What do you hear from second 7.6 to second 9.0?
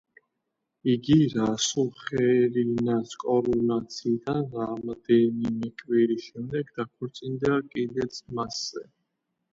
კიდეც მასზე.